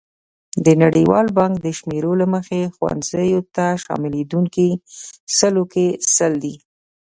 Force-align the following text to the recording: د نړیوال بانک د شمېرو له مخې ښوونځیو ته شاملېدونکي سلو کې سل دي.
د 0.65 0.67
نړیوال 0.83 1.27
بانک 1.37 1.55
د 1.61 1.67
شمېرو 1.77 2.11
له 2.21 2.25
مخې 2.33 2.61
ښوونځیو 2.75 3.39
ته 3.55 3.65
شاملېدونکي 3.83 4.69
سلو 5.37 5.63
کې 5.73 5.85
سل 6.15 6.33
دي. 6.43 6.55